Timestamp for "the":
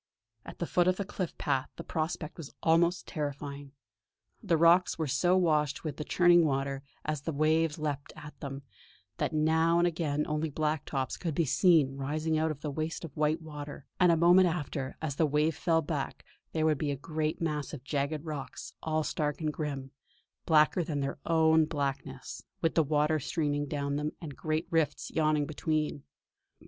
0.57-0.65, 0.97-1.05, 1.75-1.83, 4.41-4.57, 5.97-6.03, 7.21-7.31, 12.61-12.71, 15.17-15.27, 22.73-22.81